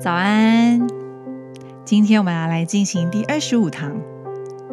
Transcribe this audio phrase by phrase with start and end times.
[0.00, 0.86] 早安，
[1.84, 4.00] 今天我们要来进行第二十五堂，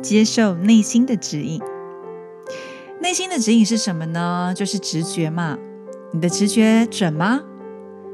[0.00, 1.60] 接受内心的指引。
[3.00, 4.54] 内心的指引是什么呢？
[4.56, 5.58] 就是直觉嘛。
[6.12, 7.42] 你的直觉准吗？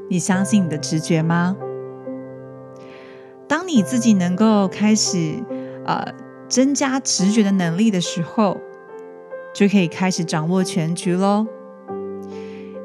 [0.09, 1.55] 你相信你的直觉吗？
[3.47, 5.41] 当你自己能够开始
[5.85, 6.13] 呃
[6.49, 8.59] 增加直觉的能力的时候，
[9.53, 11.47] 就可以开始掌握全局喽。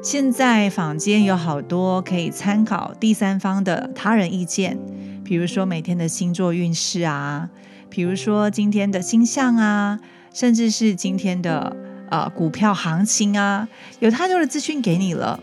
[0.05, 4.77] 现在坊间有好多可以参考第三方的他人意见，
[5.23, 7.49] 比如说每天的星座运势啊，
[7.89, 9.99] 比如说今天的星象啊，
[10.31, 11.75] 甚至是今天的
[12.11, 13.67] 呃股票行情啊，
[13.99, 15.39] 有太多的资讯给你了。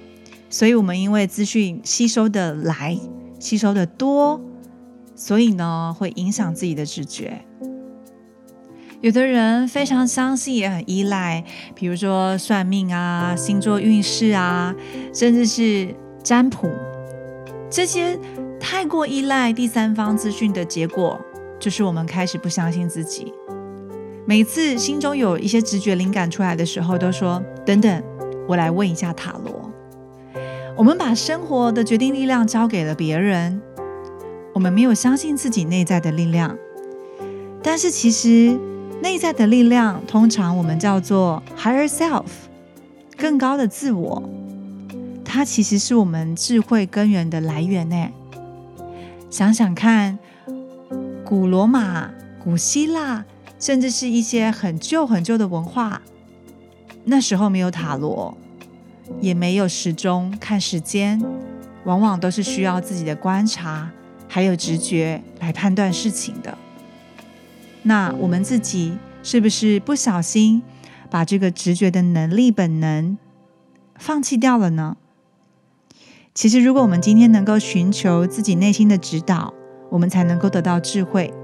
[0.48, 2.96] 所以，我们因为资讯吸收的来，
[3.40, 4.40] 吸收的多，
[5.16, 7.44] 所以呢，会影响自己的直觉。
[9.02, 11.42] 有的人非常相信，也很依赖，
[11.74, 14.72] 比如说算命啊、星座运势啊，
[15.12, 15.92] 甚至是
[16.22, 16.70] 占卜，
[17.68, 18.16] 这些
[18.60, 21.20] 太过依赖第三方资讯的结果，
[21.58, 23.34] 就是我们开始不相信自己。
[24.24, 28.02] 每次心中有一些直觉灵感出来的时候，都说：“等等，
[28.46, 29.68] 我来问一下塔罗。”
[30.78, 33.60] 我们把生活的决定力量交给了别人，
[34.54, 36.56] 我们没有相信自己内在的力量。
[37.64, 38.56] 但是其实。
[39.02, 42.22] 内在的力量，通常我们叫做 higher self，
[43.16, 44.22] 更高的自我。
[45.24, 48.08] 它其实是我们智慧根源的来源呢。
[49.28, 50.20] 想想看，
[51.24, 52.10] 古罗马、
[52.44, 53.24] 古希腊，
[53.58, 56.00] 甚至是一些很旧很旧的文化，
[57.04, 58.38] 那时候没有塔罗，
[59.20, 61.20] 也没有时钟看时间，
[61.84, 63.90] 往往都是需要自己的观察
[64.28, 66.56] 还有直觉来判断事情的。
[67.84, 70.62] 那我们自己是不是不小心
[71.10, 73.18] 把这个直觉的能力、本能
[73.96, 74.96] 放弃掉了呢？
[76.32, 79.52] 其实，如果我们今天能够寻求自己内心的指导，
[79.90, 81.34] 我们才能够得到智慧。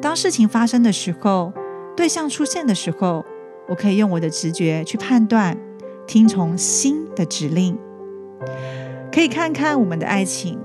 [0.00, 1.52] 当事情发生的时候，
[1.96, 3.24] 对象出现的时候，
[3.68, 5.58] 我可以用我的直觉去判断，
[6.06, 7.76] 听从心的指令。
[9.12, 10.58] 可以看看我们的爱情，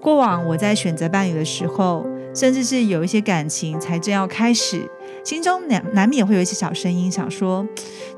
[0.00, 2.06] 过往我在选择伴侣的时候。
[2.34, 4.88] 甚至是有一些感情才正要开始，
[5.24, 7.66] 心中难难免会有一些小声音，想说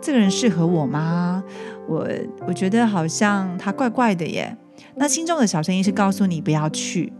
[0.00, 1.42] 这个人适合我吗？
[1.88, 2.08] 我
[2.46, 4.56] 我觉得好像他怪怪的耶。
[4.94, 7.12] 那心中的小声音是告诉你不要去。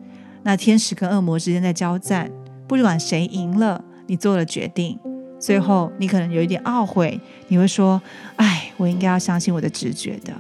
[0.45, 2.31] 那天使跟恶魔之间在交战，
[2.67, 4.99] 不管谁赢了，你做了决定，
[5.39, 8.03] 最后你可能有一点懊悔，你会说
[8.37, 10.33] ：“哎，我应该要相信我的直觉的。”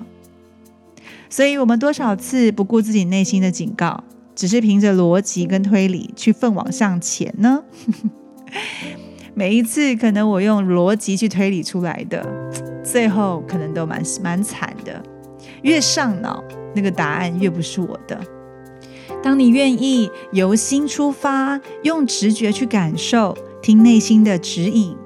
[1.30, 4.04] 所以，我们多少次不顾自己内心的警告？
[4.34, 7.62] 只是凭着逻辑跟推理去奋往向前呢？
[9.34, 12.22] 每一次可能我用逻辑去推理出来的，
[12.84, 15.02] 最后可能都蛮蛮惨的。
[15.62, 16.44] 越上脑，
[16.74, 18.20] 那个答案越不是我的。
[19.22, 24.96] 当你愿意由心出发，用直觉去感受，听内心的指引，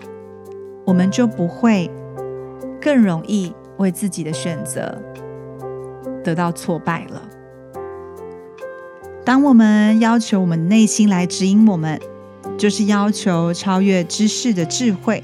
[0.84, 1.90] 我们就不会
[2.80, 5.00] 更容易为自己的选择
[6.24, 7.22] 得到挫败了。
[9.26, 12.00] 当我们要求我们内心来指引我们，
[12.56, 15.20] 就是要求超越知识的智慧。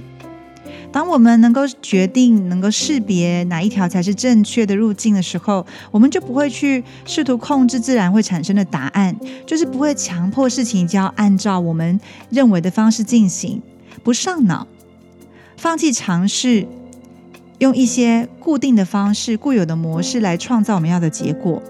[0.91, 13.63] 当我们能够决定、能够识别哪一条才是正确的路径的时候，我们就不会去试图控制自然会产生的答案，就是不会强迫事情就要按照我们认为的方式进行，
[14.03, 14.67] 不上脑，
[15.57, 16.67] 放弃尝试，
[17.61, 21.63] 用一些固定的方式、固有的模式来创造我们要的结果。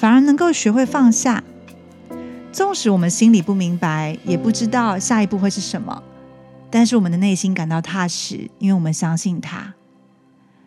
[0.00, 1.44] 反而能够学会放下，
[2.50, 6.02] 纵使我们心里不明白，也不知道下一步会是什么，
[6.70, 9.74] 但是我们的内心感到踏实，因为我们相信它。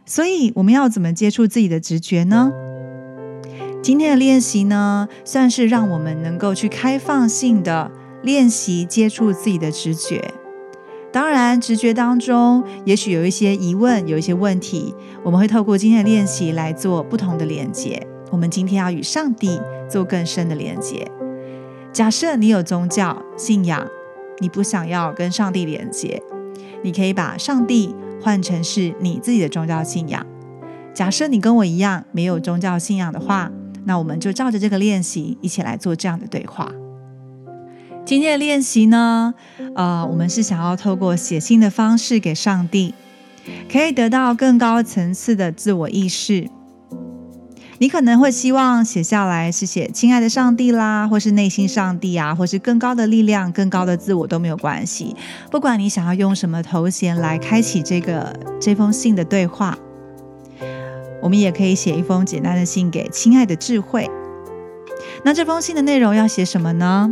[0.06, 2.52] 所以我们要怎么接触自己的直觉呢？
[3.82, 7.90] 今天的练习呢，算是让我们能够去开放性的
[8.22, 10.32] 练习接触自己的直觉。
[11.12, 18.06] 当然，直觉当中也许有一些疑问，有一些问题，我们会透过今天的练习来做不同的连接。
[18.34, 21.08] 我们今天要与上帝做更深的连接。
[21.92, 23.88] 假设你有宗教信仰，
[24.40, 26.20] 你不想要跟上帝连接，
[26.84, 30.26] 你可以把上帝换成是你自己的宗教信仰。
[30.96, 33.52] 假设你跟我一样没有宗教信仰的话，
[33.86, 36.72] 那我们就照着这个练习一起来做这样的对话。
[38.04, 39.36] 今天的练习呢，
[39.76, 42.96] 呃，我们是想要透过写信的方式给上帝，
[43.72, 46.50] 可以得到更高层次的自我意识。
[47.84, 55.14] 你可能会希望写下来是写“亲爱的上帝”啦，或是“内心上帝”啊，或是更高的力量、更高的自我都没有关系。
[55.52, 59.78] 不管你想要用什么头衔来开启这个这封信的对话，
[61.22, 64.10] 我们也可以写一封简单的信给亲爱的智慧。
[65.26, 67.12] 那这封信的内容要写什么呢？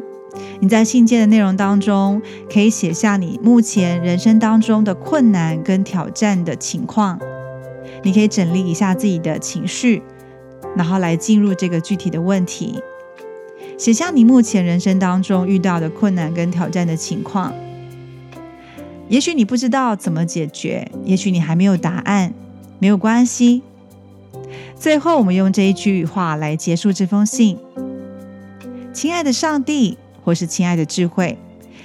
[0.62, 7.20] 你在信件的内容当中，可以写下你目前人生当中的困难跟挑战的情况。
[8.04, 10.02] 你可以整理一下自己的情绪，
[10.76, 12.82] 然后来进入这个具体的问题。
[13.78, 17.54] 写下你目前人生当中遇到的困难跟挑战的情况。
[19.10, 22.34] 也许你不知道怎么解决，也许你还没有答案，
[22.80, 23.64] 没有关系。
[24.76, 27.58] 最后，我们用这一句话来结束这封信：
[28.94, 31.38] 亲爱的上帝，或是亲爱的智慧，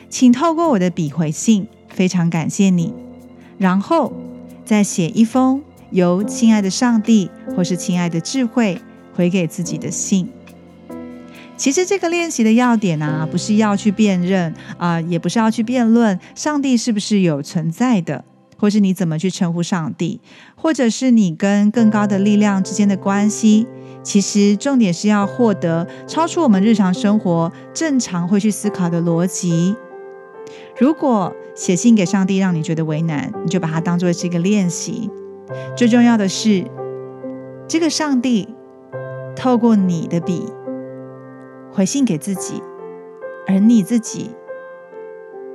[0.08, 2.94] 请透过我的笔回信，非常感谢你。
[3.58, 4.12] 然后
[4.64, 8.80] 再写一封由亲爱的上帝或是亲爱的智慧
[9.14, 10.28] 回给自己的信。
[11.56, 18.24] 其实这个练习的要点啊，不是要去辨认啊，也不是要去辩论上帝是不是有存在的，
[18.58, 20.20] 或是你怎么去称呼上帝，
[20.54, 23.66] 或者是你跟更高的力量之间的关系。
[24.02, 29.74] 其实重点是要获得超出我们日常生活正常会去思考的逻辑。
[30.78, 35.10] 如果写信给上帝让你觉得为难，你就把它当做是一个练习。
[35.76, 36.64] 最重要的是，
[37.68, 38.54] 这个上帝
[39.34, 40.46] 透过你的笔。
[41.72, 42.62] 回信给自己，
[43.46, 44.30] 而你自己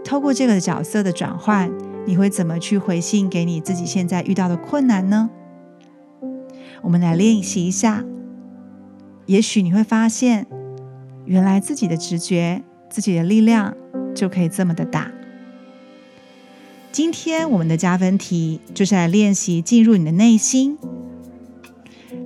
[0.04, 1.72] 透过这个角色的转换，
[2.06, 5.32] 你会怎么去回信给你自己现在遇到的困难呢？
[6.84, 8.04] 我们来练习一下，
[9.26, 10.46] 也许你会发现，
[11.26, 13.76] 原来自己的直觉、自己的力量
[14.14, 15.12] 就可以这么的大。
[16.92, 20.78] 今天我们的加分题就是来练习进入你的内心。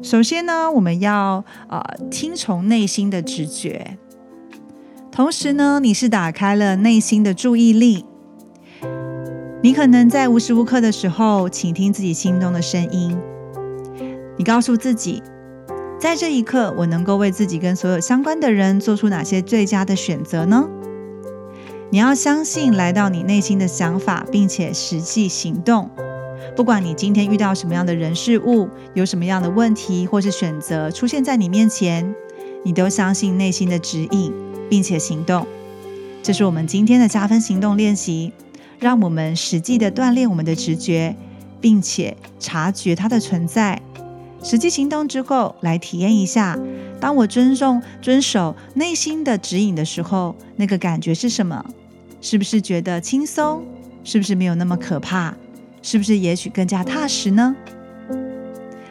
[0.02, 3.98] 首先呢，我们要呃听从内心的直觉，
[5.12, 8.06] 同时呢，你是打开了内心的注意力。
[9.62, 13.16] 你可能在无时无刻的时候倾听自己心中的声音。
[14.36, 15.22] 你告诉自己，
[16.00, 20.68] 在这一刻，我能够为自己跟所有相关的人做出哪些最佳的选择呢？
[21.96, 25.90] 你要相信来到你内心的想法，并且实际行动。
[26.54, 32.14] 不管你今天遇到什么样的人事物，有什么样的问题或是选择出现在你面前，
[32.66, 34.34] 你都相信内心的指引，
[34.70, 35.48] 并且行动。
[36.22, 38.34] 这是我们今天的加分行动练习，
[38.78, 41.16] 让我们实际的锻炼我们的直觉，
[41.62, 43.82] 并且察觉它的存在。
[44.44, 46.60] 实际行动之后，来体验一下，
[47.00, 51.66] 当我尊重、遵守内心的指引的时候，那个感觉是什么？
[52.26, 53.64] 是不是觉得轻松？
[54.04, 55.36] 是不是没有那么可怕？
[55.84, 57.56] 是不是也许更加踏实呢？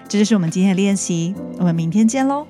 [0.08, 2.46] 这就是我们今天的练习，我们明天见喽。